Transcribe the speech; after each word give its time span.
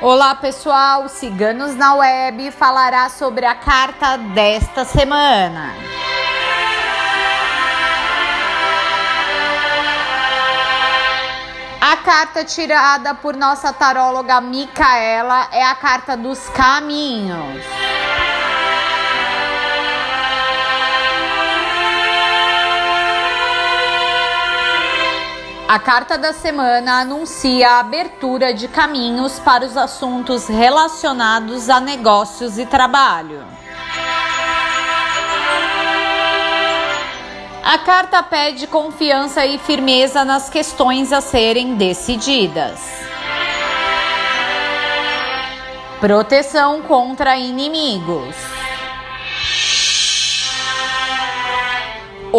Olá 0.00 0.32
pessoal, 0.36 1.08
Ciganos 1.08 1.74
na 1.74 1.94
Web 1.94 2.52
falará 2.52 3.08
sobre 3.08 3.44
a 3.44 3.54
carta 3.56 4.16
desta 4.16 4.84
semana. 4.84 5.74
A 11.80 11.96
carta 11.96 12.44
tirada 12.44 13.12
por 13.12 13.36
nossa 13.36 13.72
taróloga 13.72 14.40
Micaela 14.40 15.48
é 15.50 15.64
a 15.64 15.74
carta 15.74 16.16
dos 16.16 16.48
caminhos. 16.50 17.64
A 25.68 25.78
carta 25.78 26.16
da 26.16 26.32
semana 26.32 27.00
anuncia 27.00 27.68
a 27.68 27.80
abertura 27.80 28.54
de 28.54 28.66
caminhos 28.66 29.38
para 29.38 29.66
os 29.66 29.76
assuntos 29.76 30.48
relacionados 30.48 31.68
a 31.68 31.78
negócios 31.78 32.56
e 32.56 32.64
trabalho. 32.64 33.44
A 37.62 37.76
carta 37.76 38.22
pede 38.22 38.66
confiança 38.66 39.44
e 39.44 39.58
firmeza 39.58 40.24
nas 40.24 40.48
questões 40.48 41.12
a 41.12 41.20
serem 41.20 41.74
decididas. 41.74 42.80
Proteção 46.00 46.80
contra 46.80 47.36
inimigos. 47.36 48.57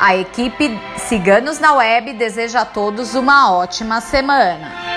A 0.00 0.16
equipe 0.16 0.80
Ciganos 0.96 1.60
na 1.60 1.74
Web 1.74 2.14
deseja 2.14 2.62
a 2.62 2.64
todos 2.64 3.14
uma 3.14 3.52
ótima 3.52 4.00
semana. 4.00 4.89